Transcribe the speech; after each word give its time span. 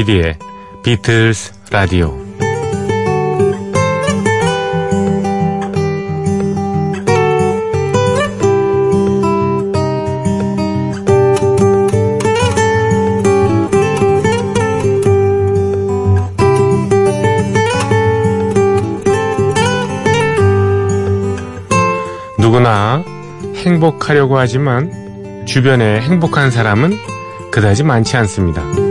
조피디의 0.00 0.38
비틀스 0.82 1.52
라디오 1.70 2.16
누구나 22.38 23.04
행복하려고 23.56 24.38
하지만 24.38 25.44
주변에 25.46 26.00
행복한 26.00 26.50
사람은 26.50 26.92
그다지 27.50 27.82
많지 27.82 28.16
않습니다. 28.16 28.89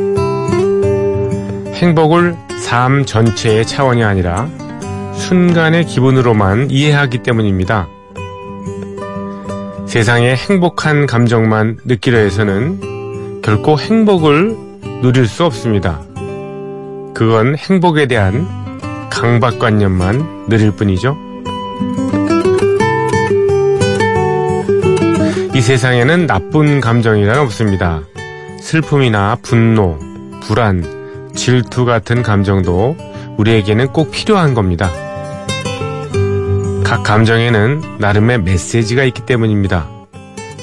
행복을 1.79 2.35
삶 2.59 3.05
전체의 3.05 3.65
차원이 3.65 4.03
아니라 4.03 4.49
순간의 5.15 5.85
기분으로만 5.85 6.71
이해하기 6.71 7.19
때문입니다. 7.19 7.87
세상에 9.87 10.35
행복한 10.35 11.05
감정만 11.05 11.77
느끼려 11.85 12.17
해서는 12.17 13.41
결코 13.41 13.79
행복을 13.79 14.57
누릴 15.01 15.25
수 15.25 15.45
없습니다. 15.45 16.01
그건 17.13 17.55
행복에 17.55 18.07
대한 18.07 18.45
강박관념만 19.09 20.47
느릴 20.49 20.71
뿐이죠. 20.71 21.17
이 25.55 25.61
세상에는 25.61 26.27
나쁜 26.27 26.81
감정이란 26.81 27.39
없습니다. 27.39 28.01
슬픔이나 28.59 29.37
분노, 29.41 29.97
불안, 30.41 30.98
질투 31.39 31.85
같은 31.85 32.21
감정도 32.21 32.97
우리에게는 33.37 33.93
꼭 33.93 34.11
필요한 34.11 34.53
겁니다. 34.53 34.91
각 36.83 37.03
감정에는 37.03 37.97
나름의 37.97 38.41
메시지가 38.41 39.05
있기 39.05 39.25
때문입니다. 39.25 39.87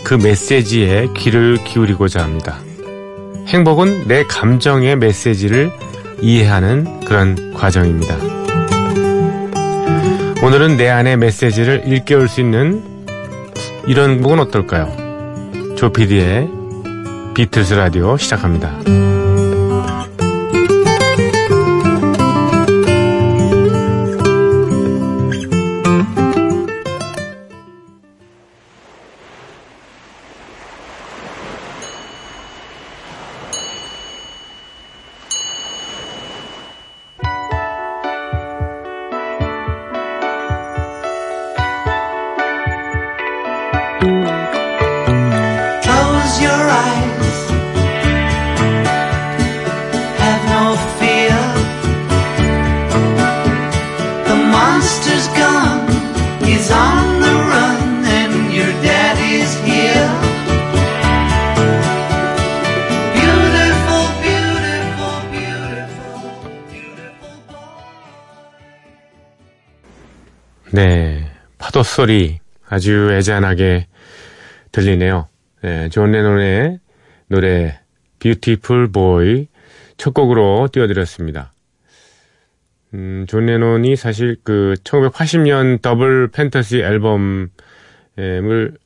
그 0.05 0.15
메시지에 0.15 1.09
귀를 1.17 1.57
기울이고자 1.65 2.23
합니다. 2.23 2.59
행복은 3.47 4.07
내 4.07 4.25
감정의 4.25 4.97
메시지를 4.97 5.73
이해하는 6.21 7.01
그런 7.07 7.55
과정입니다. 7.55 8.15
오늘은 10.43 10.77
내 10.77 10.91
안의 10.91 11.17
메시지를 11.17 11.85
일깨울 11.87 12.29
수 12.29 12.43
있는 12.43 12.85
이런 13.87 14.21
곡은 14.21 14.41
어떨까요? 14.41 14.95
조피디의 15.77 16.51
비틀스 17.35 17.75
라디오 17.75 18.19
시작합니다. 18.19 18.73
네, 70.77 71.25
파도 71.57 71.83
소리 71.83 72.39
아주 72.69 73.11
애잔하게 73.11 73.87
들리네요. 74.73 75.27
네, 75.63 75.89
존 75.89 76.11
레논의 76.11 76.81
노래 77.29 77.81
Beautiful 78.19 78.89
Boy 78.89 79.49
첫 79.97 80.13
곡으로 80.13 80.69
띄워드렸습니다. 80.71 81.55
음, 82.93 83.25
존 83.27 83.47
레논이 83.47 83.97
사실 83.97 84.37
그 84.45 84.75
1980년 84.85 85.81
Double 85.81 86.29
Fantasy 86.29 86.81
앨범을 86.81 87.49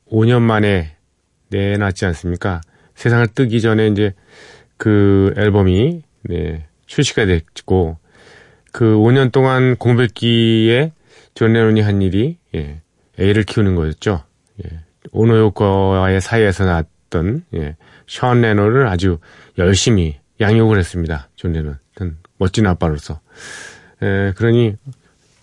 5년 0.09 0.41
만에 0.43 0.95
내놨지 1.49 2.05
않습니까? 2.05 2.61
세상을 2.95 3.27
뜨기 3.35 3.59
전에 3.59 3.87
이제 3.87 4.13
그 4.77 5.33
앨범이 5.35 6.03
네, 6.21 6.67
출시가 6.85 7.25
됐고 7.25 7.97
그 8.71 8.95
5년 8.95 9.33
동안 9.33 9.75
공백기에 9.75 10.93
존 11.33 11.53
레논이 11.53 11.81
한 11.81 12.01
일이 12.01 12.37
예, 12.55 12.81
애를 13.17 13.43
키우는 13.43 13.75
거였죠. 13.75 14.23
예, 14.63 14.79
오노요코와의 15.11 16.21
사이에서 16.21 16.65
낳았던 16.65 17.45
예, 17.55 17.75
션 18.07 18.41
레논을 18.41 18.87
아주 18.87 19.19
열심히 19.57 20.19
양육을 20.39 20.77
했습니다. 20.77 21.29
존 21.35 21.53
레논. 21.53 21.77
은 22.01 22.17
멋진 22.37 22.65
아빠로서. 22.67 23.19
예, 24.01 24.33
그러니 24.35 24.75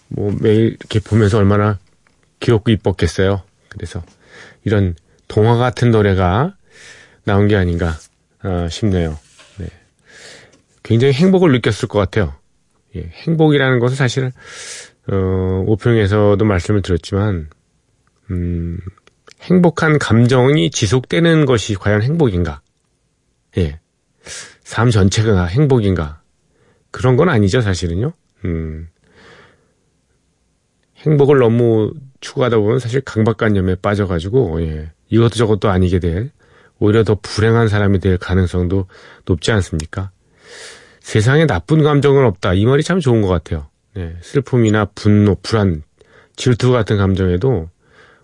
뭐 0.08 0.34
매일 0.40 0.76
이렇게 0.78 1.00
보면서 1.00 1.38
얼마나 1.38 1.78
귀엽고 2.40 2.70
이뻤겠어요. 2.70 3.42
그래서 3.68 4.02
이런 4.64 4.94
동화 5.28 5.56
같은 5.56 5.90
노래가 5.90 6.56
나온 7.24 7.48
게 7.48 7.56
아닌가 7.56 7.94
어, 8.42 8.68
싶네요. 8.70 9.18
네. 9.58 9.66
굉장히 10.82 11.12
행복을 11.12 11.52
느꼈을 11.52 11.88
것 11.88 11.98
같아요. 11.98 12.34
예, 12.96 13.10
행복이라는 13.26 13.78
것은 13.78 13.96
사실 13.96 14.32
어, 15.10 15.64
오평에서도 15.66 16.44
말씀을 16.44 16.82
드렸지만 16.82 17.48
음, 18.30 18.78
행복한 19.40 19.98
감정이 19.98 20.70
지속되는 20.70 21.46
것이 21.46 21.74
과연 21.74 22.02
행복인가? 22.02 22.60
예. 23.56 23.80
삶 24.62 24.90
전체가 24.90 25.46
행복인가? 25.46 26.20
그런 26.90 27.16
건 27.16 27.28
아니죠, 27.28 27.60
사실은요. 27.60 28.12
음. 28.44 28.88
행복을 30.98 31.38
너무 31.38 31.92
추구하다 32.20 32.58
보면 32.58 32.78
사실 32.78 33.00
강박관념에 33.00 33.76
빠져가지고, 33.76 34.62
예. 34.62 34.92
이것도 35.08 35.30
저것도 35.30 35.70
아니게 35.70 36.00
될, 36.00 36.30
오히려 36.78 37.04
더 37.04 37.18
불행한 37.20 37.68
사람이 37.68 38.00
될 38.00 38.18
가능성도 38.18 38.86
높지 39.24 39.52
않습니까? 39.52 40.10
세상에 41.00 41.46
나쁜 41.46 41.82
감정은 41.82 42.24
없다. 42.24 42.54
이 42.54 42.66
말이 42.66 42.82
참 42.82 43.00
좋은 43.00 43.22
것 43.22 43.28
같아요. 43.28 43.68
네, 43.98 44.14
슬픔이나 44.20 44.84
분노, 44.94 45.34
불안, 45.42 45.82
질투 46.36 46.70
같은 46.70 46.98
감정에도 46.98 47.68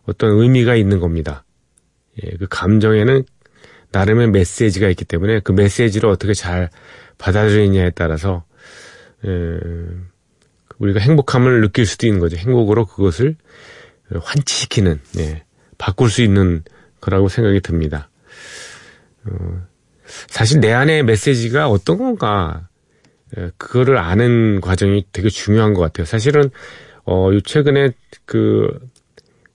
어떤 0.05 0.39
의미가 0.39 0.77
있는 0.77 1.01
겁니다. 1.01 1.45
예, 2.23 2.31
그 2.37 2.47
감정에는 2.49 3.25
나름의 3.91 4.31
메시지가 4.31 4.89
있기 4.91 5.05
때문에 5.05 5.41
그 5.41 5.51
메시지를 5.51 6.09
어떻게 6.09 6.33
잘 6.33 6.71
받아들이냐에 7.19 7.91
따라서 7.91 8.45
예, 9.27 9.59
우리가 10.79 11.01
행복함을 11.01 11.63
느낄 11.63 11.87
수도 11.87 12.07
있는 12.07 12.21
거죠. 12.21 12.37
행복으로 12.37 12.87
그것을 12.87 13.35
환치시키는, 14.13 15.01
예, 15.19 15.43
바꿀 15.77 16.09
수 16.09 16.23
있는 16.23 16.63
거라고 17.01 17.29
생각이 17.29 17.61
듭니다. 17.63 18.11
어, 19.25 19.67
사실 20.29 20.61
내 20.61 20.73
안의 20.73 21.03
메시지가 21.03 21.69
어떤 21.69 21.99
건가, 21.99 22.69
예, 22.69 22.74
그거를 23.57 23.99
아는 23.99 24.61
과정이 24.61 25.05
되게 25.13 25.29
중요한 25.29 25.75
것 25.75 25.81
같아요. 25.83 26.05
사실은, 26.05 26.51
어, 27.05 27.31
요 27.33 27.41
최근에 27.41 27.91
그, 28.27 28.69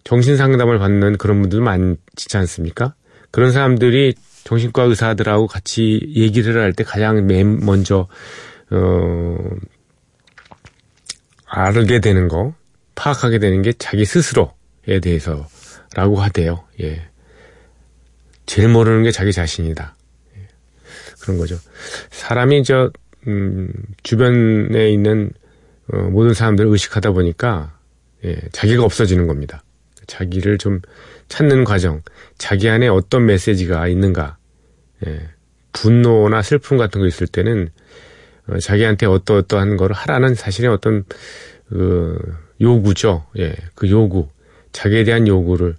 정신 0.04 0.38
상담을 0.38 0.80
받는 0.80 1.18
그런 1.18 1.42
분들 1.42 1.62
많지 1.62 2.36
않습니까? 2.36 2.94
그런 3.32 3.52
사람들이 3.52 4.16
정신과 4.44 4.84
의사들하고 4.84 5.48
같이 5.48 6.00
얘기를 6.16 6.60
할 6.62 6.74
때 6.74 6.84
가장 6.84 7.26
맨 7.28 7.60
먼저, 7.60 8.08
어, 8.72 9.38
알게 11.46 12.00
되는 12.00 12.28
거, 12.28 12.54
파악하게 12.96 13.40
되는 13.40 13.62
게 13.62 13.74
자기 13.74 14.06
스스로에 14.06 15.00
대해서라고 15.02 16.18
하대요. 16.18 16.64
예. 16.82 17.08
제일 18.46 18.68
모르는 18.70 19.04
게 19.04 19.12
자기 19.12 19.32
자신이다. 19.32 19.96
예. 20.38 20.48
그런 21.22 21.38
거죠. 21.38 21.58
사람이 22.12 22.64
저, 22.64 22.92
음, 23.28 23.72
주변에 24.04 24.90
있는, 24.90 25.32
어, 25.92 25.98
모든 26.10 26.34
사람들을 26.34 26.70
의식하다 26.70 27.12
보니까, 27.12 27.78
예, 28.26 28.38
자기가 28.52 28.84
없어지는 28.84 29.28
겁니다. 29.28 29.64
자기를 30.08 30.58
좀 30.58 30.82
찾는 31.28 31.64
과정, 31.64 32.02
자기 32.38 32.70
안에 32.70 32.88
어떤 32.88 33.26
메시지가 33.26 33.88
있는가, 33.88 34.38
예, 35.06 35.30
분노나 35.74 36.42
슬픔 36.42 36.78
같은 36.78 37.02
거 37.02 37.08
있을 37.08 37.28
때는 37.28 37.70
어, 38.48 38.58
자기한테 38.58 39.06
어떠어떠한 39.06 39.78
거를 39.78 39.96
하라는 39.96 40.36
사실의 40.36 40.72
어떤 40.72 41.06
그 41.70 42.18
요구죠. 42.60 43.26
예, 43.38 43.56
그 43.76 43.90
요구, 43.90 44.28
자기에 44.72 45.04
대한 45.04 45.28
요구를 45.28 45.76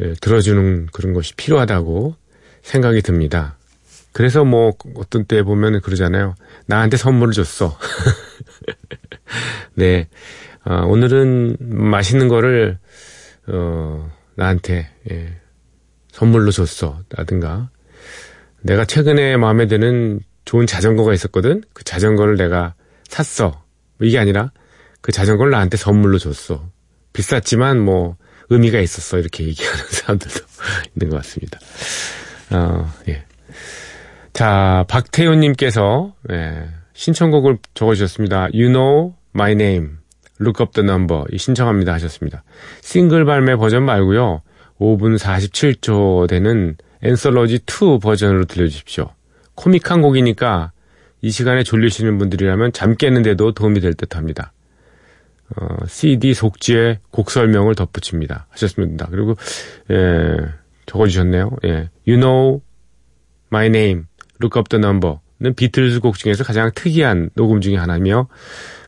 예, 0.00 0.14
들어주는 0.20 0.86
그런 0.92 1.12
것이 1.12 1.34
필요하다고 1.34 2.16
생각이 2.62 3.02
듭니다. 3.02 3.57
그래서 4.18 4.44
뭐 4.44 4.72
어떤 4.96 5.26
때 5.26 5.44
보면 5.44 5.80
그러잖아요. 5.80 6.34
나한테 6.66 6.96
선물을 6.96 7.32
줬어. 7.34 7.78
네, 9.74 10.08
어, 10.64 10.84
오늘은 10.86 11.58
맛있는 11.60 12.26
거를 12.26 12.80
어, 13.46 14.10
나한테 14.34 14.90
예, 15.12 15.40
선물로 16.10 16.50
줬어. 16.50 16.98
라든가 17.10 17.70
내가 18.60 18.84
최근에 18.84 19.36
마음에 19.36 19.68
드는 19.68 20.18
좋은 20.44 20.66
자전거가 20.66 21.14
있었거든. 21.14 21.62
그 21.72 21.84
자전거를 21.84 22.36
내가 22.36 22.74
샀어. 23.06 23.62
뭐 23.98 24.08
이게 24.08 24.18
아니라 24.18 24.50
그 25.00 25.12
자전거를 25.12 25.52
나한테 25.52 25.76
선물로 25.76 26.18
줬어. 26.18 26.68
비쌌지만 27.12 27.78
뭐 27.78 28.16
의미가 28.50 28.80
있었어. 28.80 29.18
이렇게 29.18 29.44
얘기하는 29.44 29.84
사람들도 29.86 30.40
있는 30.96 31.10
것 31.10 31.18
같습니다. 31.18 31.60
어, 32.50 32.92
예. 33.06 33.27
자, 34.38 34.84
박태훈님께서 34.86 36.14
예, 36.30 36.68
신청곡을 36.92 37.58
적어주셨습니다. 37.74 38.50
You 38.54 38.68
know 38.68 39.14
my 39.34 39.50
name. 39.50 39.96
Look 40.40 40.62
up 40.62 40.74
the 40.74 40.88
number. 40.88 41.24
신청합니다 41.36 41.92
하셨습니다. 41.94 42.44
싱글 42.80 43.24
발매 43.24 43.56
버전 43.56 43.82
말고요. 43.84 44.42
5분 44.78 45.18
47초 45.18 46.28
되는 46.28 46.76
앤솔러지 47.02 47.62
2 47.66 47.98
버전으로 48.00 48.44
들려주십시오. 48.44 49.10
코믹한 49.56 50.02
곡이니까 50.02 50.70
이 51.20 51.32
시간에 51.32 51.64
졸리시는 51.64 52.16
분들이라면 52.18 52.72
잠 52.72 52.94
깨는데도 52.94 53.54
도움이 53.54 53.80
될 53.80 53.94
듯 53.94 54.14
합니다. 54.14 54.52
어, 55.56 55.84
CD 55.88 56.32
속지에 56.32 57.00
곡 57.10 57.32
설명을 57.32 57.74
덧붙입니다. 57.74 58.46
하셨습니다. 58.50 59.08
그리고, 59.10 59.34
예, 59.90 60.36
적어주셨네요. 60.86 61.50
예, 61.64 61.90
You 62.06 62.20
know 62.20 62.60
my 63.50 63.66
name, 63.66 64.04
look 64.42 64.58
up 64.58 64.68
the 64.68 64.80
number. 64.80 65.18
는 65.40 65.54
비틀즈 65.54 66.00
곡 66.00 66.18
중에서 66.18 66.42
가장 66.42 66.72
특이한 66.74 67.30
녹음 67.34 67.60
중의 67.60 67.78
하나며, 67.78 68.26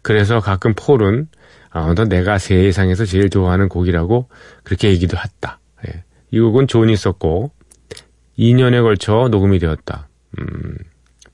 그래서 0.03 0.41
가끔 0.41 0.75
폴은, 0.75 1.29
아, 1.71 1.95
너 1.95 2.05
내가 2.05 2.39
세상에서 2.39 3.05
제일 3.05 3.31
좋아하는 3.31 3.69
곡이라고 3.69 4.29
그렇게 4.65 4.89
얘기도 4.89 5.17
했다. 5.17 5.61
예. 5.87 6.03
이 6.33 6.41
곡은 6.41 6.67
존이 6.67 6.97
썼고, 6.97 7.53
2년에 8.37 8.83
걸쳐 8.83 9.29
녹음이 9.31 9.61
되었다. 9.61 10.09
음, 10.39 10.77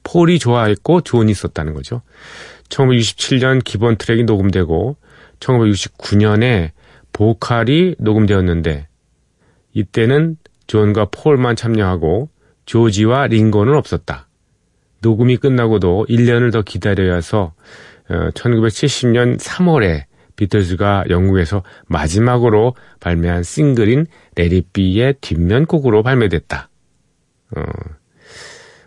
폴이 0.02 0.38
좋아했고 0.38 1.00
존이 1.00 1.32
썼다는 1.34 1.72
거죠. 1.74 2.02
1967년 2.68 3.62
기본 3.64 3.96
트랙이 3.96 4.24
녹음되고 4.24 4.96
1969년에 5.40 6.70
보컬이 7.12 7.96
녹음되었는데 7.98 8.88
이때는 9.72 10.36
존과 10.66 11.06
폴만 11.10 11.56
참여하고 11.56 12.28
조지와 12.66 13.28
링고는 13.28 13.74
없었다. 13.74 14.28
녹음이 15.00 15.36
끝나고도 15.36 16.06
1년을 16.08 16.52
더 16.52 16.62
기다려야 16.62 17.14
해서 17.14 17.54
1970년 18.08 19.38
3월에 19.38 20.04
비틀즈가 20.36 21.04
영국에서 21.08 21.62
마지막으로 21.86 22.74
발매한 23.00 23.42
싱글인 23.42 24.06
Let 24.36 24.62
It 24.62 24.80
Be의 24.80 25.14
뒷면곡으로 25.20 26.02
발매됐다. 26.02 26.68
어, 27.56 27.62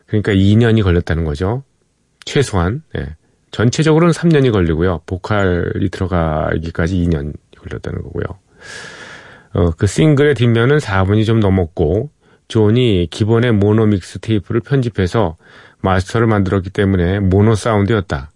그러니까 0.05 0.31
2년이 0.33 0.83
걸렸다는 0.83 1.25
거죠. 1.25 1.63
최소한. 2.25 2.83
예. 2.97 3.15
전체적으로는 3.51 4.13
3년이 4.13 4.51
걸리고요. 4.51 5.01
보컬이 5.07 5.89
들어가기까지 5.89 6.95
2년이 6.97 7.33
걸렸다는 7.57 8.03
거고요. 8.03 8.25
어, 9.53 9.71
그 9.71 9.87
싱글의 9.87 10.35
뒷면은 10.35 10.77
4분이 10.77 11.25
좀 11.25 11.39
넘었고, 11.39 12.11
존이 12.49 13.07
기본의 13.11 13.53
mono 13.53 13.85
mix 13.85 14.19
테이프를 14.19 14.59
편집해서 14.61 15.37
마스터를 15.81 16.27
만들었기 16.27 16.71
때문에 16.71 17.19
모노 17.19 17.55
사운드였다. 17.55 18.31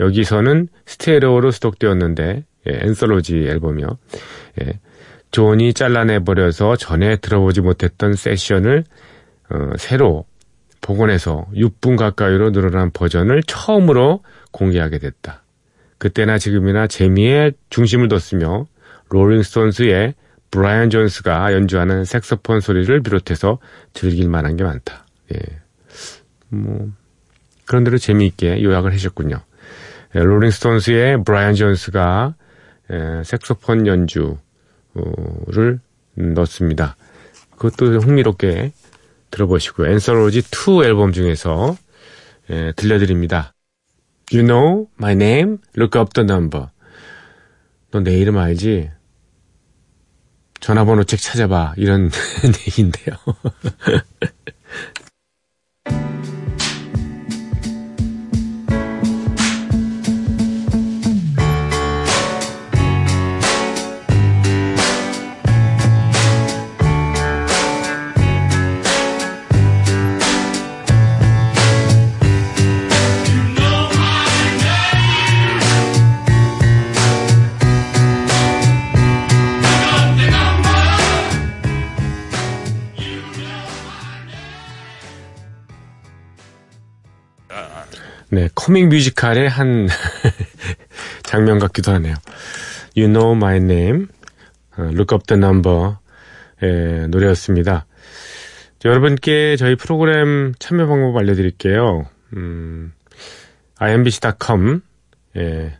여기서는 0.00 0.68
스테레오로 0.86 1.50
수록되었는데, 1.50 2.44
예, 2.68 2.78
앤솔로지 2.82 3.36
앨범이요. 3.36 3.86
예, 4.62 4.80
존이 5.32 5.74
잘라내버려서 5.74 6.76
전에 6.76 7.16
들어보지 7.16 7.60
못했던 7.60 8.14
세션을 8.14 8.84
어, 9.50 9.70
새로 9.76 10.24
복원해서 10.80 11.48
6분 11.54 11.96
가까이로 11.96 12.52
늘어난 12.52 12.90
버전을 12.92 13.42
처음으로 13.42 14.22
공개하게 14.52 14.98
됐다. 14.98 15.42
그때나 15.98 16.38
지금이나 16.38 16.86
재미에 16.86 17.50
중심을 17.70 18.08
뒀으며 18.08 18.66
롤링스톤스의 19.10 20.14
브라이언 20.50 20.90
존스가 20.90 21.52
연주하는 21.52 22.04
색소폰 22.04 22.60
소리를 22.60 23.02
비롯해서 23.02 23.58
즐길 23.92 24.28
만한 24.28 24.56
게 24.56 24.64
많다. 24.64 25.06
예. 25.34 25.38
뭐 26.48 26.90
그런 27.66 27.84
대로 27.84 27.98
재미있게 27.98 28.62
요약을 28.62 28.92
하셨군요. 28.92 29.40
예, 30.14 30.20
롤링스톤스의 30.20 31.24
브라이언 31.24 31.54
존스가 31.54 32.34
예, 32.90 33.22
색소폰 33.24 33.86
연주를 33.86 34.38
넣습니다. 36.14 36.96
그것도 37.56 38.00
흥미롭게 38.00 38.72
들어보시고 39.30 39.86
앤서로지 39.86 40.38
2 40.38 40.84
앨범 40.84 41.12
중에서 41.12 41.76
예, 42.50 42.72
들려드립니다. 42.76 43.52
You 44.32 44.46
know 44.46 44.88
my 44.98 45.12
name, 45.12 45.58
look 45.76 46.00
up 46.00 46.12
the 46.14 46.24
number. 46.24 46.68
너 47.90 48.00
내 48.00 48.16
이름 48.18 48.38
알지? 48.38 48.90
전화번호 50.60 51.04
책 51.04 51.20
찾아봐. 51.20 51.74
이런 51.76 52.10
얘기인데요. 52.66 53.16
네, 88.38 88.48
코믹 88.54 88.86
뮤지컬의 88.86 89.48
한 89.48 89.88
장면 91.24 91.58
같기도 91.58 91.90
하네요. 91.94 92.14
You 92.96 93.12
Know 93.12 93.34
My 93.34 93.56
Name, 93.56 94.06
Look 94.78 95.12
Up 95.12 95.26
the 95.26 95.42
Number 95.42 95.96
의 96.62 97.08
노래였습니다. 97.08 97.86
여러분께 98.84 99.56
저희 99.56 99.74
프로그램 99.74 100.54
참여 100.60 100.86
방법 100.86 101.16
알려드릴게요. 101.18 102.06
음, 102.36 102.92
imbc.com, 103.80 104.82
예, 105.36 105.76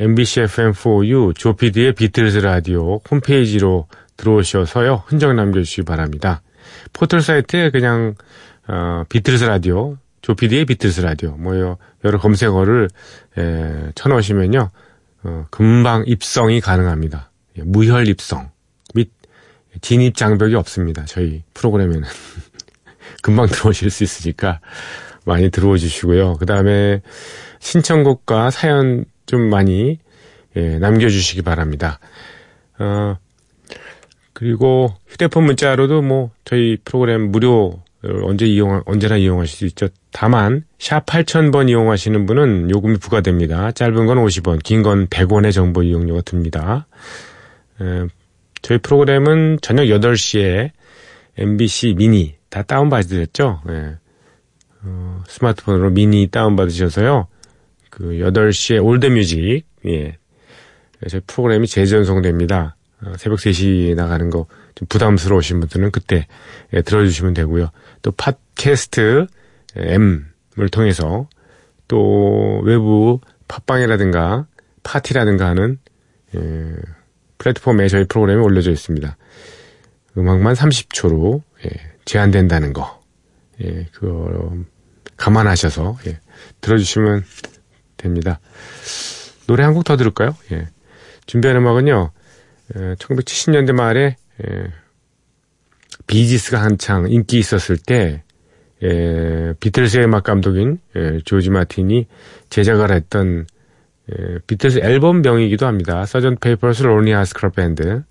MBC 0.00 0.40
FM4U, 0.40 1.36
조피디의 1.36 1.92
비틀즈 1.92 2.38
라디오 2.38 2.98
홈페이지로 3.08 3.86
들어오셔서요, 4.16 5.04
흔적 5.06 5.32
남겨주시기 5.32 5.84
바랍니다. 5.84 6.42
포털 6.92 7.20
사이트에 7.22 7.70
그냥, 7.70 8.16
어, 8.66 9.04
비틀즈 9.08 9.44
라디오 9.44 9.96
조피디의 10.26 10.64
비틀스 10.64 11.02
라디오 11.02 11.36
뭐 11.36 11.78
여러 12.02 12.18
검색어를 12.18 12.88
에, 13.38 13.92
쳐놓으시면요 13.94 14.70
어, 15.22 15.46
금방 15.52 16.02
입성이 16.04 16.60
가능합니다. 16.60 17.30
예, 17.58 17.62
무혈 17.62 18.08
입성 18.08 18.50
및 18.94 19.12
진입 19.82 20.16
장벽이 20.16 20.56
없습니다. 20.56 21.04
저희 21.04 21.44
프로그램에는 21.54 22.02
금방 23.22 23.46
들어오실 23.46 23.88
수 23.90 24.02
있으니까 24.02 24.58
많이 25.24 25.48
들어오 25.48 25.76
주시고요. 25.76 26.38
그 26.38 26.46
다음에 26.46 27.02
신청곡과 27.60 28.50
사연 28.50 29.04
좀 29.26 29.48
많이 29.48 30.00
예, 30.56 30.80
남겨주시기 30.80 31.42
바랍니다. 31.42 32.00
어, 32.80 33.16
그리고 34.32 34.92
휴대폰 35.06 35.44
문자로도 35.44 36.02
뭐 36.02 36.32
저희 36.44 36.78
프로그램 36.84 37.30
무료 37.30 37.80
언제 38.24 38.46
이용, 38.46 38.82
언제나 38.86 39.16
이용하실 39.16 39.56
수 39.58 39.66
있죠. 39.66 39.88
다만, 40.12 40.64
샵 40.78 41.06
8000번 41.06 41.68
이용하시는 41.68 42.26
분은 42.26 42.70
요금이 42.70 42.98
부과됩니다. 42.98 43.72
짧은 43.72 44.06
건 44.06 44.18
50원, 44.18 44.62
긴 44.62 44.82
건 44.82 45.06
100원의 45.08 45.52
정보 45.52 45.82
이용료가 45.82 46.22
듭니다. 46.22 46.86
에, 47.80 48.06
저희 48.62 48.78
프로그램은 48.78 49.58
저녁 49.62 49.84
8시에 49.84 50.70
MBC 51.38 51.94
미니 51.96 52.34
다 52.48 52.62
다운 52.62 52.88
받으셨죠? 52.88 53.62
예. 53.68 53.96
어, 54.82 55.22
스마트폰으로 55.28 55.90
미니 55.90 56.26
다운 56.28 56.56
받으셔서요. 56.56 57.26
그 57.90 58.04
8시에 58.20 58.82
올드뮤직, 58.84 59.64
예. 59.86 60.16
저희 61.08 61.20
프로그램이 61.26 61.66
재전송됩니다. 61.66 62.76
어, 63.02 63.12
새벽 63.18 63.38
3시 63.38 63.94
나가는 63.94 64.30
거 64.30 64.46
좀 64.76 64.86
부담스러우신 64.88 65.58
분들은 65.58 65.90
그때 65.90 66.28
예, 66.72 66.82
들어주시면 66.82 67.34
되고요. 67.34 67.70
또 68.02 68.12
팟캐스트 68.12 69.26
M을 69.76 70.68
통해서 70.70 71.28
또 71.88 72.60
외부 72.62 73.20
팟빵이라든가 73.48 74.46
파티라든가 74.84 75.46
하는 75.48 75.78
예, 76.36 76.72
플랫폼에 77.38 77.88
저희 77.88 78.04
프로그램이 78.04 78.40
올려져 78.42 78.70
있습니다. 78.70 79.16
음악만 80.16 80.54
30초로 80.54 81.42
예, 81.64 81.70
제한된다는 82.04 82.72
거. 82.72 83.02
예, 83.64 83.86
그거 83.92 84.52
감안하셔서 85.16 85.98
예, 86.06 86.20
들어주시면 86.60 87.24
됩니다. 87.96 88.40
노래 89.46 89.64
한 89.64 89.72
곡 89.74 89.84
더 89.84 89.96
들을까요? 89.96 90.36
예. 90.52 90.68
준비한 91.26 91.56
음악은요. 91.56 92.10
예, 92.76 92.94
1970년대 92.96 93.72
말에 93.72 94.16
예, 94.44 94.66
비지스가 96.06 96.60
한창 96.62 97.06
인기 97.08 97.38
있었을 97.38 97.76
때 97.78 98.22
예, 98.82 99.54
비틀스의 99.58 100.04
음악 100.04 100.24
감독인 100.24 100.78
예, 100.96 101.20
조지 101.24 101.50
마틴이 101.50 102.06
제작을 102.50 102.92
했던 102.92 103.46
예, 104.10 104.38
비틀스 104.46 104.80
앨범명이기도 104.80 105.66
합니다. 105.66 106.04
Sergeant 106.04 106.36
Pepper's 106.36 106.82
Lonely 106.82 107.14
Hearts 107.14 107.38
Club 107.38 107.54
Band 107.54 108.02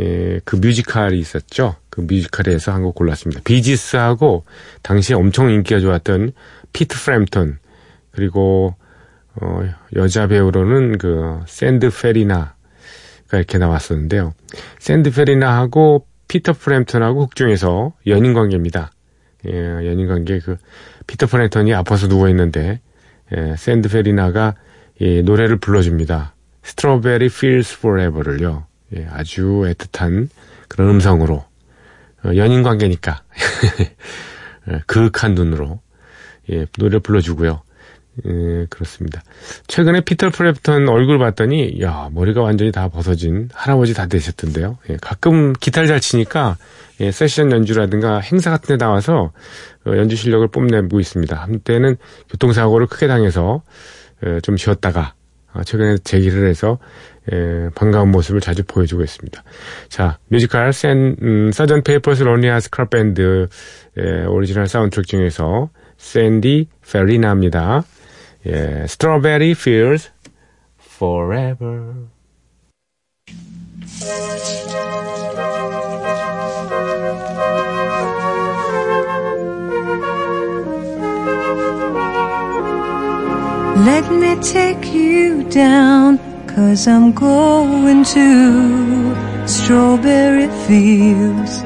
예, 0.00 0.40
그 0.44 0.56
뮤지컬이 0.56 1.18
있었죠. 1.18 1.76
그 1.88 2.00
뮤지컬에서 2.00 2.72
한 2.72 2.82
곡 2.82 2.96
골랐습니다. 2.96 3.42
비지스하고 3.44 4.44
당시에 4.82 5.14
엄청 5.14 5.50
인기가 5.50 5.78
좋았던 5.80 6.32
피터 6.72 6.96
프램턴 7.04 7.58
그리고 8.10 8.74
어, 9.40 9.62
여자 9.96 10.26
배우로는 10.26 10.98
그 10.98 11.40
샌디 11.46 11.90
페리나가 11.90 12.54
이렇게 13.36 13.58
나왔었는데요. 13.58 14.34
샌디 14.78 15.10
페리나하고 15.10 16.06
피터 16.28 16.54
프램턴하고 16.54 17.26
극중에서 17.28 17.92
연인 18.06 18.34
관계입니다. 18.34 18.92
예, 19.46 19.52
연인 19.86 20.08
관계 20.08 20.38
그 20.38 20.56
피터 21.06 21.26
프램턴이 21.26 21.74
아파서 21.74 22.08
누워 22.08 22.28
있는데 22.30 22.80
예, 23.36 23.54
샌디 23.56 23.88
페리나가 23.88 24.54
이 24.98 25.22
노래를 25.22 25.56
불러줍니다. 25.56 26.34
Strawberry 26.62 27.26
Fields 27.26 27.74
Forever를요. 27.78 28.66
예, 28.96 29.06
아주 29.10 29.64
애틋한 29.66 30.28
그런 30.68 30.90
음성으로 30.90 31.44
어, 32.24 32.36
연인 32.36 32.62
관계니까 32.62 33.22
예, 34.70 34.80
그윽한 34.86 35.34
눈으로 35.34 35.80
예, 36.50 36.66
노래 36.78 36.98
불러주고요. 36.98 37.62
예, 38.26 38.66
그렇습니다. 38.70 39.22
최근에 39.66 40.02
피터 40.02 40.30
프램턴 40.30 40.88
얼굴 40.88 41.18
봤더니 41.18 41.80
야 41.82 42.08
머리가 42.12 42.42
완전히 42.42 42.70
다 42.70 42.88
벗어진 42.88 43.48
할아버지 43.52 43.94
다 43.94 44.06
되셨던데요. 44.06 44.78
예, 44.90 44.96
가끔 45.00 45.52
기타를 45.52 45.88
잘 45.88 46.00
치니까 46.00 46.56
예, 47.00 47.10
세션 47.10 47.50
연주라든가 47.50 48.20
행사 48.20 48.50
같은 48.50 48.76
데 48.76 48.76
나와서 48.76 49.32
어, 49.86 49.96
연주 49.96 50.16
실력을 50.16 50.46
뽐내고 50.48 51.00
있습니다. 51.00 51.36
한때는 51.36 51.96
교통사고를 52.30 52.86
크게 52.86 53.08
당해서 53.08 53.62
예, 54.24 54.40
좀 54.40 54.56
쉬었다가 54.56 55.14
아, 55.52 55.62
최근에 55.62 55.98
재기를 55.98 56.48
해서 56.48 56.78
예, 57.32 57.68
반가운 57.74 58.10
모습을 58.10 58.40
자주 58.40 58.62
보여주고 58.64 59.02
있습니다. 59.02 59.42
자, 59.88 60.18
뮤지컬 60.28 60.72
센, 60.72 61.16
음, 61.22 61.50
Sergeant 61.52 61.82
Pepper's 61.82 62.22
Lonely 62.22 62.60
Hearts 62.60 62.70
Club 62.70 62.90
Band 62.90 63.48
예, 63.98 64.24
오리지널 64.24 64.66
사운드트랙 64.66 65.06
중에서 65.06 65.70
샌디 65.96 66.68
페리나입니다. 66.90 67.84
예, 68.46 68.84
Strawberry 68.86 69.54
Fields 69.54 70.10
Forever. 70.76 71.94
Let 83.90 84.10
me 84.12 84.36
take 84.36 84.92
you 84.94 85.42
down, 85.50 86.18
cause 86.46 86.86
I'm 86.86 87.12
going 87.12 88.04
to 88.04 89.46
strawberry 89.46 90.48
fields. 90.66 91.62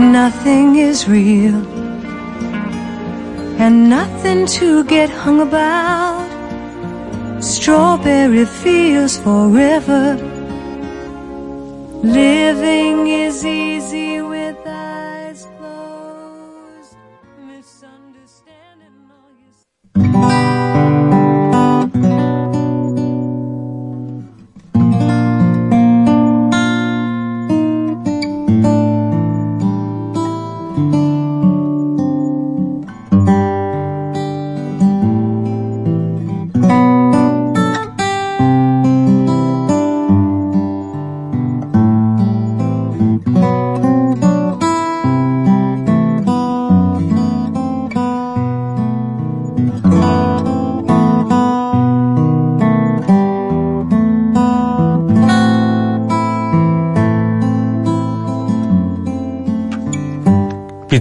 Nothing 0.00 0.76
is 0.76 1.08
real, 1.08 1.62
and 3.58 3.88
nothing 3.88 4.46
to 4.58 4.84
get 4.84 5.08
hung 5.08 5.40
about. 5.40 6.26
Strawberry 7.42 8.44
fields 8.44 9.18
forever. 9.18 10.04
Living 12.02 12.95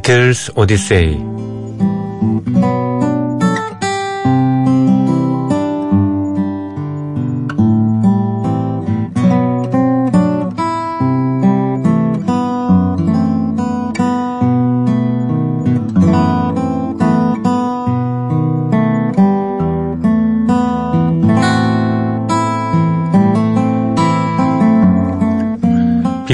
비틀스 0.05 0.51
오디세이 0.55 1.35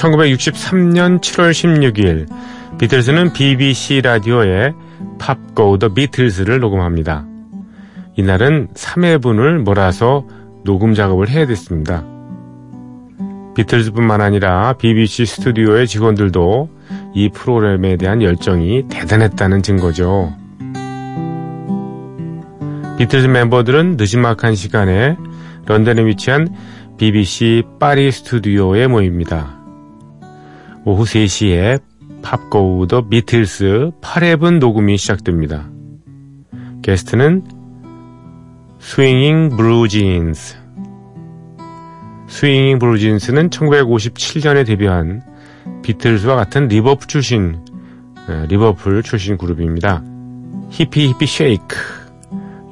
1963년 0.00 1.20
7월 1.20 1.50
16일 1.50 2.26
비틀스는 2.78 3.32
BBC 3.34 4.00
라디오에 4.02 4.72
Pop 5.18 5.54
Go 5.54 5.78
the 5.78 5.92
Beatles를 5.92 6.60
녹음합니다. 6.60 7.26
이날은 8.16 8.68
3회분을 8.74 9.58
몰아서 9.58 10.26
녹음 10.64 10.94
작업을 10.94 11.28
해야 11.28 11.46
됐습니다. 11.46 12.04
비틀스뿐만 13.54 14.20
아니라 14.20 14.72
BBC 14.74 15.26
스튜디오의 15.26 15.86
직원들도 15.86 16.70
이 17.14 17.28
프로그램에 17.28 17.96
대한 17.96 18.22
열정이 18.22 18.88
대단했다는 18.88 19.62
증거죠. 19.62 20.32
비틀스 22.96 23.26
멤버들은 23.26 23.96
느지막한 23.98 24.54
시간에 24.54 25.16
런던에 25.66 26.04
위치한 26.06 26.48
BBC 26.96 27.62
파리 27.78 28.10
스튜디오에 28.10 28.86
모입니다. 28.86 29.59
오후 30.84 31.04
3시에 31.04 31.80
Pop 32.22 32.60
Go 32.60 32.86
the 32.86 33.06
Beatles 33.06 33.90
8회분 34.00 34.58
녹음이 34.58 34.96
시작됩니다. 34.96 35.68
게스트는 36.82 37.44
스윙잉 38.78 39.56
블루진스. 39.56 40.56
스윙잉 42.28 42.78
블루진스는 42.78 43.50
1957년에 43.50 44.66
데뷔한 44.66 45.22
비틀즈와 45.82 46.36
같은 46.36 46.68
리버풀 46.68 47.06
출신, 47.08 47.58
어, 48.26 48.46
리버풀 48.48 49.02
출신 49.02 49.36
그룹입니다. 49.36 50.02
히피 50.70 51.08
히피 51.08 51.26
쉐이크, 51.26 51.76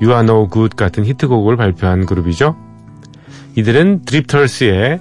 No 0.00 0.49
Good 0.50 0.77
같은 0.77 1.05
히트곡을 1.05 1.57
발표한 1.57 2.07
그룹이죠. 2.07 2.57
이들은 3.57 4.05
드립털스의 4.07 5.00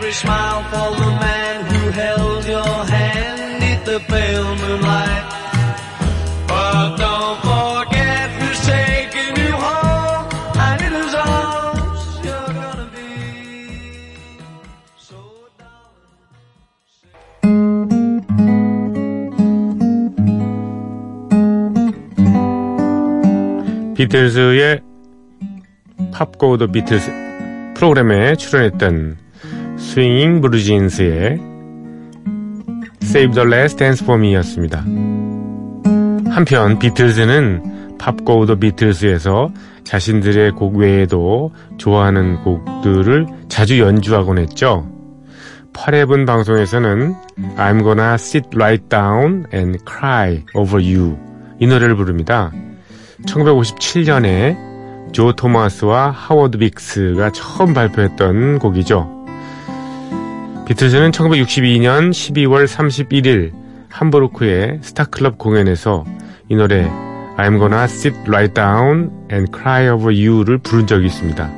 every 0.00 0.12
smile 0.12 0.62
for 0.72 0.96
the 0.96 1.10
man 1.20 1.64
who 1.66 1.90
held 1.90 2.46
your 2.46 2.84
hand 2.86 3.60
neath 3.60 3.84
the 3.84 4.00
pale 4.08 4.56
moonlight. 4.56 5.24
But 6.48 6.96
don't 6.96 7.38
forget 7.44 8.30
who's 8.40 8.60
taking 8.64 9.36
you 9.44 9.52
home 9.52 10.24
and 10.56 10.80
in 10.80 10.92
whose 10.96 11.12
arms 11.14 12.00
you're 12.24 12.48
gonna 12.48 12.88
be. 12.96 13.12
So 14.96 15.20
darling. 15.60 16.00
비틀즈의 23.96 24.80
Pop 26.12 26.38
Go 26.38 26.56
the 26.56 26.66
Beatles 26.68 27.10
프로그램에 27.76 28.36
출연했던 28.36 29.19
스윙잉 29.90 30.40
블루진스의 30.40 31.40
Save 33.02 33.34
the 33.34 33.44
Last 33.44 33.76
Dance 33.76 34.04
for 34.04 34.20
Me였습니다. 34.20 34.84
한편 36.32 36.78
비틀즈는 36.78 37.96
Pop 37.98 38.27
Go 38.27 38.46
the 38.46 38.54
Beatles에서 38.54 39.50
자신들의 39.82 40.52
곡 40.52 40.76
외에도 40.76 41.50
좋아하는 41.76 42.36
곡들을 42.44 43.26
자주 43.48 43.80
연주하곤 43.80 44.38
했죠. 44.38 44.88
8회분 45.72 46.24
방송에서는 46.24 47.12
I'm 47.56 47.82
gonna 47.82 48.14
sit 48.14 48.46
right 48.54 48.88
down 48.88 49.46
and 49.52 49.80
cry 49.84 50.44
over 50.54 50.80
you 50.80 51.18
이 51.58 51.66
노래를 51.66 51.96
부릅니다. 51.96 52.52
1957년에 53.26 54.56
조 55.12 55.32
토마스와 55.32 56.12
하워드 56.12 56.58
빅스가 56.58 57.32
처음 57.32 57.74
발표했던 57.74 58.60
곡이죠. 58.60 59.19
비틀즈는 60.70 61.10
1962년 61.10 62.10
12월 62.10 62.64
31일 62.64 63.50
함부르크의 63.88 64.78
스타클럽 64.82 65.36
공연에서 65.36 66.04
이 66.48 66.54
노래 66.54 66.88
I'm 67.36 67.58
gonna 67.58 67.82
sit 67.82 68.16
right 68.28 68.54
down 68.54 69.10
and 69.32 69.50
cry 69.52 69.88
over 69.88 70.14
you를 70.14 70.58
부른 70.58 70.86
적이 70.86 71.06
있습니다. 71.06 71.50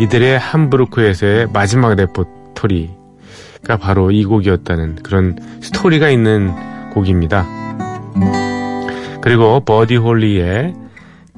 이들의 0.00 0.36
함부르크에서의 0.40 1.46
마지막 1.52 1.94
레포토리가 1.94 3.76
바로 3.80 4.10
이 4.10 4.24
곡이었다는 4.24 4.96
그런 5.04 5.38
스토리가 5.60 6.10
있는 6.10 6.52
곡입니다. 6.90 7.46
그리고 9.20 9.60
버디 9.60 9.94
홀리의 9.94 10.74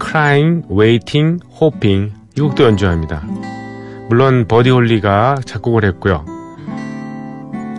Crying, 0.02 0.66
Waiting, 0.70 1.44
Hoping 1.60 2.14
이 2.38 2.40
곡도 2.40 2.64
연주합니다. 2.64 3.22
물론 4.08 4.46
버디 4.46 4.70
홀리가 4.70 5.38
작곡을 5.44 5.84
했고요. 5.84 6.24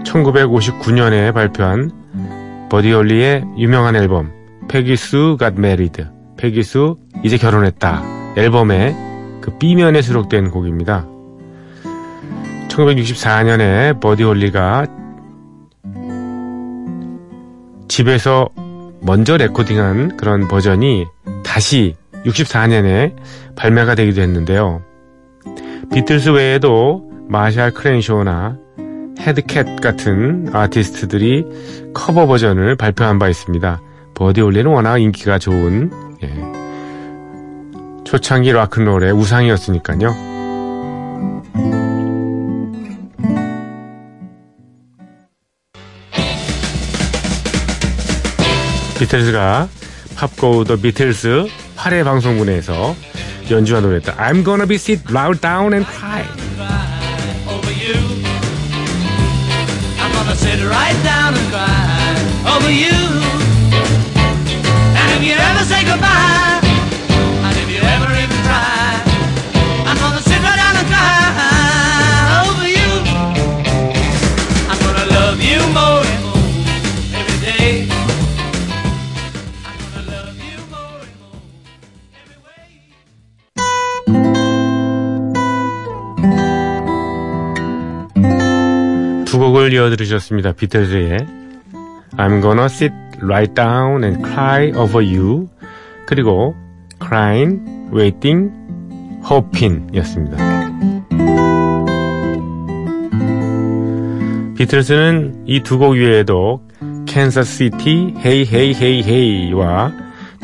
1959년에 0.03 1.33
발표한 1.33 1.91
버디 2.69 2.91
홀리의 2.91 3.43
유명한 3.57 3.95
앨범 3.95 4.31
Peggy 4.67 5.11
Sue 5.11 5.37
Got 5.39 5.55
Married, 5.57 6.05
페기수 6.37 6.97
이제 7.23 7.37
결혼했다 7.37 8.01
앨범의 8.37 8.95
그 9.41 9.57
B면에 9.57 10.01
수록된 10.01 10.49
곡입니다. 10.51 11.05
1964년에 12.69 13.99
버디 13.99 14.23
홀리가 14.23 14.87
집에서 17.87 18.49
먼저 19.01 19.37
레코딩한 19.37 20.17
그런 20.17 20.47
버전이 20.47 21.05
다시 21.43 21.95
64년에 22.25 23.13
발매가 23.55 23.95
되기도 23.95 24.21
했는데요. 24.21 24.81
비틀스 25.91 26.29
외에도 26.29 27.03
마샬 27.27 27.71
크렌쇼나 27.71 28.57
헤드캣 29.19 29.81
같은 29.81 30.49
아티스트들이 30.53 31.45
커버 31.93 32.25
버전을 32.27 32.75
발표한 32.75 33.19
바 33.19 33.29
있습니다. 33.29 33.81
버디 34.15 34.41
홀리는 34.41 34.69
워낙 34.69 34.97
인기가 34.97 35.39
좋은 35.39 35.91
예, 36.23 38.03
초창기 38.03 38.51
락큰롤의 38.51 39.11
우상이었으니까요. 39.13 40.13
비틀즈가 48.99 49.67
팝고 50.15 50.63
더 50.63 50.75
비틀스 50.77 51.47
8회 51.75 52.03
방송분에서 52.03 52.95
연주한 53.50 53.82
노래였다. 53.82 54.14
I'm 54.18 54.44
gonna 54.44 54.66
be 54.66 54.76
sit 54.76 55.00
right 55.10 55.40
down 55.40 55.72
and 55.74 55.86
cry. 55.86 56.24
over 57.48 57.72
you. 57.72 57.96
I'm 59.98 60.12
gonna 60.12 60.36
sit 60.36 60.60
right 60.68 60.98
down 61.02 61.34
and 61.34 61.46
cry 61.50 62.54
over 62.54 62.70
you. 62.70 62.92
And 64.94 65.08
if 65.16 65.22
you 65.24 65.34
ever 65.34 65.64
say 65.64 65.84
goodbye, 65.84 66.51
곡을 89.73 89.75
이어 89.75 89.89
들으셨습니다. 89.89 90.53
비틀즈의 90.53 91.17
I'm 92.17 92.41
gonna 92.41 92.65
sit 92.65 92.93
right 93.21 93.53
down 93.55 94.03
and 94.03 94.23
cry 94.23 94.71
over 94.71 95.03
you 95.03 95.49
그리고 96.05 96.55
crying, 97.01 97.59
waiting, 97.91 98.51
hoping 99.25 99.87
였습니다. 99.97 100.37
비틀즈는 104.55 105.43
이 105.47 105.61
두 105.63 105.79
곡 105.79 105.93
외에도 105.93 106.61
Kansas 107.07 107.57
City, 107.57 108.13
Hey 108.17 108.45
Hey 108.47 108.73
Hey 108.75 109.01
Hey와 109.01 109.91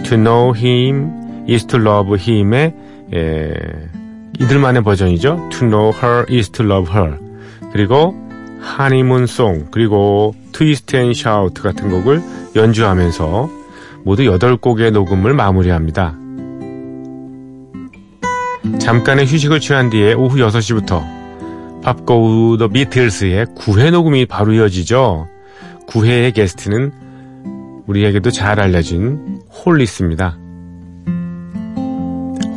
To 0.06 0.18
Know 0.18 0.54
Him 0.56 1.46
is 1.48 1.66
to 1.68 1.80
Love 1.80 2.18
Him의 2.20 2.74
에, 3.14 3.54
이들만의 4.40 4.84
버전이죠. 4.84 5.50
To 5.52 5.68
Know 5.68 5.94
Her 5.96 6.26
is 6.30 6.50
to 6.50 6.66
Love 6.66 6.92
Her 6.94 7.18
그리고 7.72 8.16
Honeymoon 8.60 9.26
Song 9.26 9.68
그리고 9.72 10.36
Twist 10.52 10.96
and 10.96 11.14
Shout 11.14 11.62
같은 11.62 11.90
곡을 11.90 12.22
연주하면서 12.56 13.50
모두 14.04 14.24
8곡의 14.24 14.92
녹음을 14.92 15.34
마무리합니다. 15.34 16.16
잠깐의 18.80 19.26
휴식을 19.28 19.60
취한 19.60 19.90
뒤에 19.90 20.14
오후 20.14 20.38
6시부터 20.38 21.20
Pop 21.84 22.28
Go 22.28 22.58
the 22.58 22.68
Beatles의 22.68 23.46
9회 23.58 23.92
녹음이 23.92 24.26
바로 24.26 24.54
이어지죠. 24.54 25.28
9회의 25.88 26.34
게스트는 26.34 26.92
우리에게도 27.88 28.32
잘 28.32 28.60
알려진 28.60 29.42
홀리스입니다. 29.50 30.39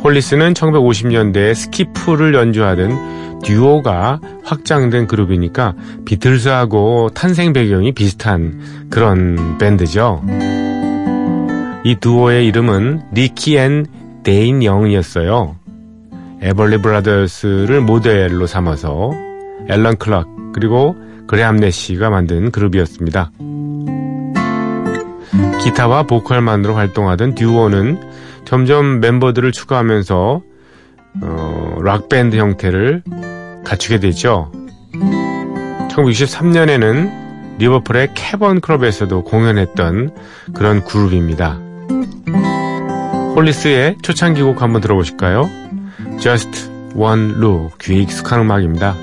홀리스는 0.03 0.53
1950년대에 0.53 1.55
skiffle을 1.55 2.33
연주하던 2.33 3.39
듀오가 3.43 4.19
확장된 4.43 5.07
그룹이니까 5.07 5.75
비틀즈하고 6.05 7.11
탄생 7.13 7.53
배경이 7.53 7.93
비슷한 7.93 8.87
그런 8.89 9.57
밴드죠. 9.57 10.23
이 11.85 11.95
듀오의 11.99 12.45
이름은 12.47 13.03
리키 13.13 13.57
앤 13.57 13.85
데인 14.23 14.63
영이었어요. 14.63 15.55
에벌리 16.41 16.81
브라더스를 16.81 17.81
모델로 17.81 18.47
삼아서 18.47 19.11
앨런 19.69 19.97
클락 19.97 20.27
그리고 20.53 20.95
그레암 21.27 21.57
내시가 21.57 22.09
만든 22.09 22.51
그룹이었습니다. 22.51 23.31
기타와 25.63 26.03
보컬만으로 26.03 26.75
활동하던 26.75 27.35
듀오는 27.35 28.12
점점 28.45 28.99
멤버들을 28.99 29.51
추가하면서 29.51 30.41
어, 31.21 31.77
락밴드 31.81 32.35
형태를 32.37 33.03
갖추게 33.63 33.99
되죠. 33.99 34.51
1963년에는 35.89 37.57
리버풀의 37.59 38.09
캐번 38.15 38.61
클럽에서도 38.61 39.23
공연했던 39.23 40.15
그런 40.53 40.83
그룹입니다. 40.83 41.59
홀리스의 43.35 43.97
초창기 44.01 44.41
곡 44.41 44.61
한번 44.61 44.81
들어보실까요? 44.81 45.49
Just 46.19 46.69
One 46.95 47.31
Look 47.31 47.77
귀에 47.81 48.01
익숙한 48.01 48.41
음악입니다. 48.41 48.95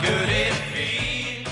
Good 0.00 0.30
it 0.30 0.54
feels. 0.70 1.46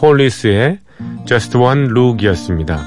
홀리스의 0.00 0.78
Just 1.26 1.56
One 1.56 1.86
Look이었습니다. 1.90 2.78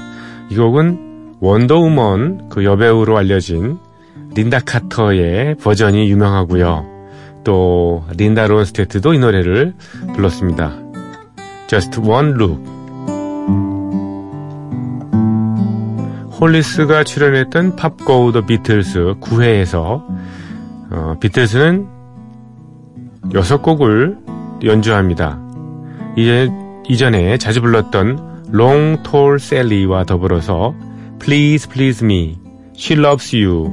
이 0.50 0.56
곡은 0.56 1.05
원더우먼 1.40 2.48
그 2.48 2.64
여배우로 2.64 3.16
알려진 3.16 3.78
린다 4.34 4.60
카터의 4.60 5.56
버전이 5.56 6.10
유명하고요. 6.10 6.86
또 7.44 8.04
린다 8.16 8.46
론스테트도 8.46 9.14
이 9.14 9.18
노래를 9.18 9.74
불렀습니다. 10.14 10.72
Just 11.68 12.00
One 12.00 12.30
Look. 12.30 12.76
홀리스가 16.40 17.04
출연했던 17.04 17.76
Pop 17.76 18.10
Go 18.10 18.32
the 18.32 18.44
Beatles 18.44 19.14
9회에서 19.20 20.04
어, 20.90 21.16
비틀스는 21.18 21.86
6곡을 23.30 24.64
연주합니다. 24.64 25.40
이제 26.16 26.50
이전에 26.88 27.38
자주 27.38 27.60
불렀던 27.60 28.50
Long 28.52 29.02
Tall 29.02 29.36
Sally와 29.36 30.04
더불어서 30.04 30.74
Please 31.18 31.66
Please 31.68 32.04
Me, 32.04 32.38
She 32.76 32.94
Loves 32.94 33.32
You, 33.34 33.72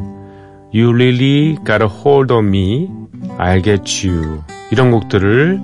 You 0.73 0.93
Really 0.93 1.57
Got 1.63 1.81
a 1.83 1.87
Hold 1.87 2.31
on 2.31 2.49
Me, 2.49 2.89
I'll 3.37 3.63
Get 3.63 4.07
You 4.07 4.43
이런 4.71 4.91
곡들을 4.91 5.59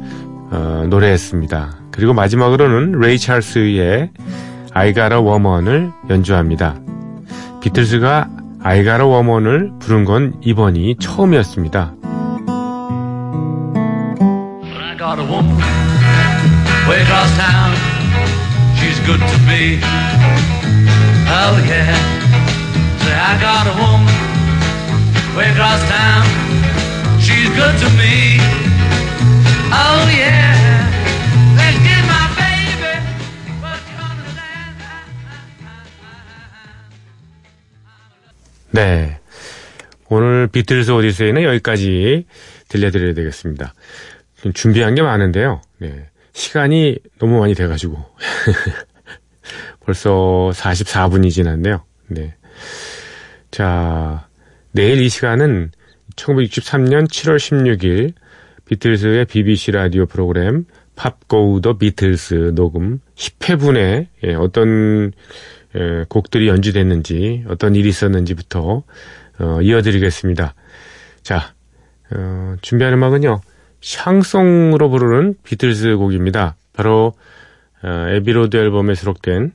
어, 0.51 0.85
노래했습니다. 0.89 1.77
그리고 1.91 2.13
마지막으로는 2.13 2.99
레이 2.99 3.17
찰스의 3.17 4.11
I 4.73 4.93
Got 4.93 5.13
a 5.13 5.19
Woman을 5.19 5.91
연주합니다. 6.09 6.75
비틀즈가 7.61 8.29
I 8.61 8.83
Got 8.83 9.01
a 9.01 9.07
Woman을 9.07 9.71
부른 9.79 10.05
건 10.05 10.33
이번이 10.43 10.97
처음이었습니다. 10.99 11.95
I 14.77 14.97
got 14.97 15.17
a 15.19 15.25
woman 15.25 15.55
way 16.89 16.99
across 17.01 17.31
town. 17.37 17.73
She's 18.75 18.99
good 19.05 19.19
to 19.19 19.37
me. 19.47 19.79
Oh 21.41 21.55
yeah. 21.65 21.95
Say 22.99 23.15
I 23.15 23.39
got 23.39 23.65
a 23.71 23.73
woman 23.79 24.11
way 25.37 25.47
across 25.51 25.79
town. 25.87 26.25
She's 27.17 27.47
good 27.55 27.75
to 27.79 27.89
me. 27.95 28.39
Oh 29.71 30.03
yeah. 30.11 30.83
Let's 31.55 31.79
get 31.79 32.03
my 32.11 32.27
baby. 32.35 32.99
What 33.63 33.79
you 33.87 33.97
understand? 34.03 34.75
네. 38.71 39.19
오늘 40.09 40.47
비틀스 40.47 40.91
오디세이는 40.91 41.43
여기까지 41.43 42.25
들려드려야 42.67 43.13
되겠습니다. 43.13 43.73
좀 44.41 44.51
준비한 44.51 44.93
게 44.93 45.01
많은데요. 45.01 45.61
네. 45.77 46.09
시간이 46.33 46.97
너무 47.17 47.39
많이 47.39 47.53
돼가지고. 47.55 48.05
벌써 49.79 50.51
44분이 50.53 51.31
지났네요. 51.31 51.83
네. 52.07 52.35
자, 53.51 54.27
내일 54.71 55.01
이 55.01 55.09
시간은 55.09 55.71
1963년 56.15 57.07
7월 57.07 57.37
16일 57.37 58.13
비틀스의 58.65 59.25
BBC 59.25 59.71
라디오 59.71 60.05
프로그램 60.05 60.65
Pop 60.95 61.35
Go 61.35 61.61
the 61.61 61.77
Beatles 61.77 62.53
녹음 62.55 62.99
10회분에 63.15 64.07
예, 64.25 64.33
어떤 64.35 65.11
예, 65.75 66.05
곡들이 66.09 66.47
연주됐는지 66.47 67.45
어떤 67.47 67.75
일이 67.75 67.89
있었는지부터 67.89 68.83
어, 69.39 69.61
이어드리겠습니다. 69.61 70.53
자, 71.23 71.53
어, 72.11 72.55
준비한 72.61 72.93
음악은요. 72.93 73.41
샹송으로 73.81 74.89
부르는 74.89 75.35
비틀스 75.43 75.95
곡입니다. 75.95 76.55
바로 76.73 77.07
어, 77.07 77.13
Abbey 77.83 78.24
Road 78.24 78.57
앨범에 78.57 78.95
수록된 78.95 79.53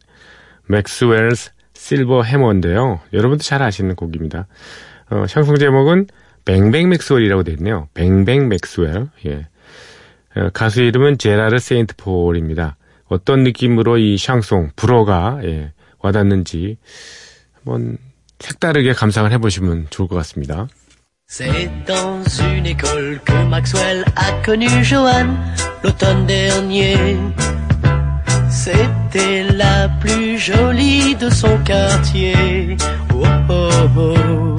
Maxwell's 0.69 1.53
Silver 1.75 2.23
Hammer인데요. 2.23 3.01
여러분도 3.13 3.43
잘 3.43 3.63
아시는 3.63 3.95
곡입니다. 3.95 4.47
어, 5.11 5.27
샹송 5.29 5.57
제목은 5.57 6.07
Bang 6.45 6.67
Bang 6.67 6.89
Maxwell이라고 6.89 7.43
되어 7.43 7.55
있네요. 7.59 7.89
Bang 7.95 8.22
Bang 8.22 8.49
Maxwell. 8.49 9.09
예. 9.27 9.47
어, 10.37 10.51
가수 10.53 10.83
이름은 10.83 11.19
제라르 11.19 11.59
세인트 11.59 11.97
폴입니다. 11.97 12.77
어떤 13.07 13.43
느낌으로 13.43 13.99
이 13.99 14.17
샹송 14.17 14.71
불어가 14.77 15.41
예, 15.45 15.73
와닿는지 15.99 16.79
한번 17.53 17.99
색다르게 18.39 18.93
감상을 18.95 19.31
해보시면 19.31 19.89
좋을 19.91 20.09
것 20.09 20.17
같습니다. 20.17 20.69
C'est 21.27 21.71
dans 21.87 22.23
une 22.43 22.67
école 22.67 23.19
que 23.25 23.35
Maxwell 23.47 24.05
a 24.19 24.43
connu 24.45 24.69
Joanne 24.85 25.37
l'automne 25.83 26.27
dernier. 26.27 27.64
C'était 28.64 29.44
la 29.44 29.90
plus 30.00 30.38
jolie 30.38 31.16
de 31.16 31.30
son 31.30 31.58
quartier. 31.64 32.78
Oh, 33.14 33.24
oh, 33.50 33.88
oh. 33.98 34.58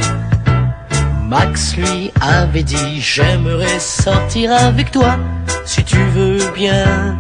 Max 1.29 1.77
lui 1.77 2.11
avait 2.21 2.63
dit 2.63 3.01
J'aimerais 3.01 3.79
sortir 3.79 4.53
avec 4.53 4.91
toi 4.91 5.17
si 5.65 5.85
tu 5.85 5.99
veux 6.15 6.41
bien. 6.55 7.17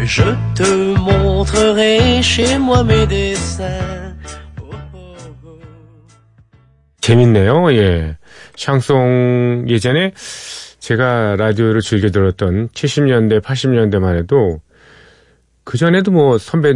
Je 0.00 0.34
te 0.54 0.98
montrerai 0.98 2.22
chez 2.22 2.58
moi 2.58 2.82
mes 2.82 3.06
dessins. 3.06 4.14
Oh, 4.60 4.74
oh, 4.94 4.98
oh. 5.44 5.60
재밌네요. 7.00 7.72
예. 7.72 8.16
샹송 8.56 9.66
예전에 9.68 10.12
제가 10.78 11.36
라디오를 11.36 11.80
즐겨 11.80 12.10
들었던 12.10 12.68
70년대, 12.68 13.40
80년대만 13.40 14.16
해도 14.16 14.60
그 15.67 15.77
전에도 15.77 16.11
뭐 16.11 16.37
선배 16.37 16.73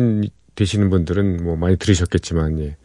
되시는 0.53 0.89
분들은 0.89 1.45
뭐 1.45 1.55
많이 1.55 1.77
들으셨겠지만 1.77 2.59
예. 2.59 2.75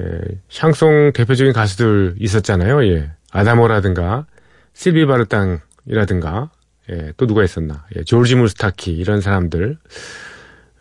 예, 0.00 0.20
샹송 0.48 1.10
대표적인 1.12 1.52
가수들 1.52 2.14
있었잖아요. 2.20 2.86
예. 2.86 3.10
아다모라든가 3.32 4.26
실비 4.74 5.06
바르땅이라든가 5.06 6.52
예, 6.92 7.12
또 7.16 7.26
누가 7.26 7.42
있었나? 7.42 7.84
예, 7.96 8.04
조르지 8.04 8.36
무스타키 8.36 8.92
이런 8.92 9.20
사람들, 9.20 9.76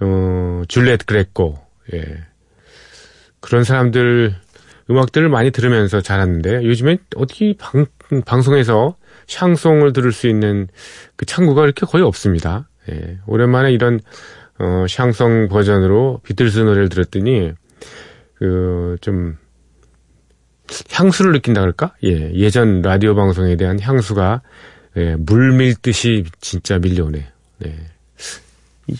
어, 0.02 0.62
줄렛 0.68 1.08
그레코, 1.08 1.60
예, 1.96 2.24
그런 3.40 3.64
사람들 3.64 4.36
음악들을 4.88 5.30
많이 5.30 5.50
들으면서 5.50 6.00
자랐는데 6.02 6.64
요즘에 6.64 6.98
어디 7.16 7.56
방, 7.58 7.88
방송에서 8.24 8.98
샹송을 9.26 9.94
들을 9.94 10.12
수 10.12 10.28
있는 10.28 10.68
그 11.16 11.26
창구가 11.26 11.64
이렇게 11.64 11.88
거의 11.88 12.04
없습니다. 12.04 12.70
예, 12.92 13.18
오랜만에 13.26 13.72
이런 13.72 14.00
어, 14.60 14.86
샹송 14.88 15.48
버전으로 15.50 16.22
비틀스 16.24 16.60
노래를 16.60 16.90
들었더니, 16.90 17.52
그, 18.36 18.98
좀, 19.02 19.38
향수를 20.92 21.32
느낀다 21.34 21.62
그럴까? 21.62 21.96
예, 22.04 22.32
예전 22.34 22.82
라디오 22.82 23.16
방송에 23.16 23.56
대한 23.56 23.80
향수가, 23.80 24.42
예, 24.98 25.16
물 25.18 25.54
밀듯이 25.54 26.26
진짜 26.40 26.78
밀려오네요. 26.80 27.24
네. 27.60 27.76
이- 28.88 28.96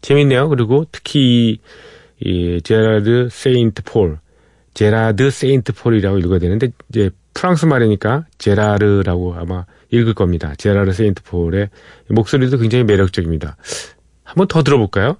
재밌네요. 0.00 0.48
그리고 0.48 0.86
특히, 0.92 1.58
이, 2.20 2.60
제라드 2.62 3.28
세인트 3.30 3.82
폴, 3.84 4.18
제라드 4.74 5.30
세인트 5.30 5.72
폴이라고 5.74 6.18
읽어야 6.18 6.38
되는데, 6.38 6.68
이제 6.88 7.10
프랑스 7.34 7.66
말이니까 7.66 8.24
제라르라고 8.38 9.34
아마 9.34 9.66
읽을 9.90 10.14
겁니다. 10.14 10.54
제라르 10.56 10.92
세인트 10.92 11.22
폴의 11.24 11.68
목소리도 12.08 12.56
굉장히 12.58 12.84
매력적입니다. 12.84 13.56
한번 14.26 14.48
더 14.48 14.62
들어볼까요? 14.62 15.16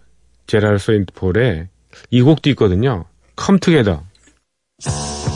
제라르 0.46 0.78
세인트 0.78 1.14
폴의 1.14 1.68
이 2.10 2.22
곡도 2.22 2.50
있거든요. 2.50 3.06
Together. 3.60 4.00
Il 4.84 5.35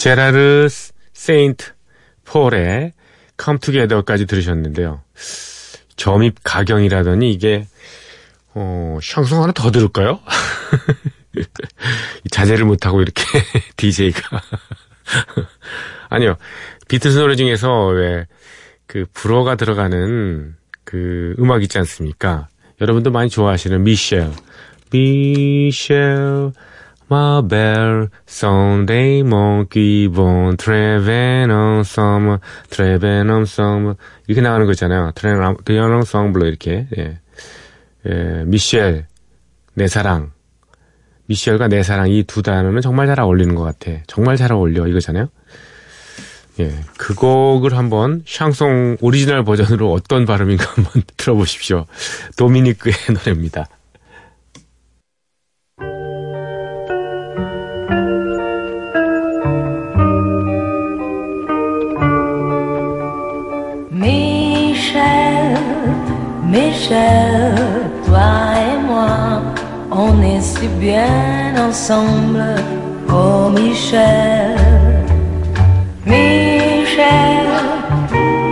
제라르 0.00 0.68
세인트 1.12 1.72
폴의 2.24 2.92
Together까지 3.36 4.26
들으셨는데요. 4.26 5.02
점입 5.96 6.36
가경이라더니 6.42 7.32
이게 7.32 7.66
어, 8.54 8.98
샹송 9.02 9.42
하나 9.42 9.52
더 9.52 9.70
들을까요? 9.70 10.20
자제를 12.30 12.64
못하고 12.64 13.00
이렇게 13.02 13.22
DJ가 13.76 14.42
아니요 16.10 16.36
비틀스 16.88 17.18
노래 17.18 17.36
중에서 17.36 17.86
왜 17.88 18.26
그 18.90 19.06
불어가 19.14 19.54
들어가는 19.54 20.56
그 20.82 21.36
음악 21.38 21.62
있지 21.62 21.78
않습니까? 21.78 22.48
여러분도 22.80 23.12
많이 23.12 23.30
좋아하시는 23.30 23.84
미셸 23.84 24.32
미셸 24.90 26.50
Ma 27.10 27.42
belle 27.42 28.08
Sunday 28.28 29.20
monkey 29.20 30.08
bon 30.08 30.56
treven 30.56 31.50
ensemble 31.50 32.38
treven 32.70 33.28
ensemble 33.30 33.94
이렇게 34.28 34.40
나가는 34.40 34.64
거 34.64 34.72
있잖아요. 34.72 35.10
treven 35.14 35.92
ensemble 35.92 36.48
이렇게 36.48 36.86
예. 36.96 37.18
예, 38.06 38.44
미셸 38.46 39.06
내 39.74 39.88
사랑 39.88 40.30
미셸과 41.26 41.68
내 41.68 41.82
사랑 41.82 42.08
이 42.10 42.22
두 42.24 42.42
단어는 42.42 42.80
정말 42.80 43.06
잘 43.06 43.20
어울리는 43.20 43.54
것 43.54 43.62
같아. 43.62 43.98
정말 44.06 44.36
잘 44.36 44.52
어울려 44.52 44.86
이거잖아요. 44.86 45.28
예, 46.60 46.74
그 46.96 47.14
곡을 47.14 47.76
한번 47.76 48.22
샹송 48.26 48.98
오리지널 49.00 49.44
버전으로 49.44 49.92
어떤 49.92 50.26
발음인가 50.26 50.64
한번 50.74 51.02
들어보십시오. 51.16 51.86
도미니크의 52.36 52.94
노래입니다. 53.14 53.66
Michel, 66.80 67.54
toi 68.06 68.56
et 68.56 68.78
moi, 68.86 69.42
on 69.90 70.22
est 70.22 70.40
si 70.40 70.66
bien 70.80 71.54
ensemble. 71.58 72.56
Oh 73.06 73.50
Michel, 73.50 74.56
Michel, 76.06 77.48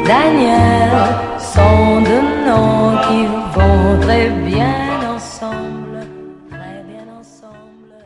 Daniel 0.06 0.92
sont 1.38 2.02
deux 2.02 2.20
noms 2.44 3.00
qui 3.08 3.24
vont 3.56 3.98
très 4.02 4.28
bien 4.44 4.76
ensemble, 5.08 6.04
très 6.50 6.84
bien 6.84 7.08
ensemble. 7.08 7.96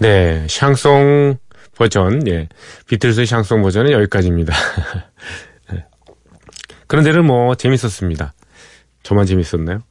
네, 0.00 0.44
샹송 0.48 1.36
버전, 1.76 2.26
예. 2.26 2.48
비틀스의 2.88 3.26
샹송 3.26 3.62
버전은 3.62 3.92
여기까지입니다. 3.92 4.52
네. 5.70 5.84
그런데는 6.88 7.24
뭐, 7.24 7.54
재밌었습니다. 7.54 8.32
저만 9.02 9.26
재밌었나요? 9.26 9.82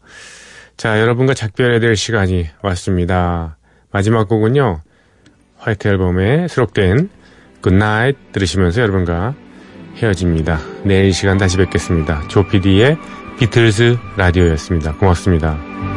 자, 0.78 1.00
여러분과 1.00 1.34
작별해야 1.34 1.80
될 1.80 1.96
시간이 1.96 2.48
왔습니다. 2.62 3.58
마지막 3.92 4.28
곡은요, 4.28 4.82
화이트 5.58 5.88
앨범에 5.88 6.48
수록된 6.48 7.10
Good 7.62 7.93
Night 7.93 8.32
들으시면서 8.32 8.82
여러분과 8.82 9.36
헤어집니다. 9.98 10.60
내일 10.84 11.06
이 11.06 11.12
시간 11.12 11.38
다시 11.38 11.58
뵙겠습니다. 11.58 12.28
조피디의 12.28 12.98
비틀스 13.38 13.98
라디오였습니다. 14.18 14.94
고맙습니다. 14.94 15.91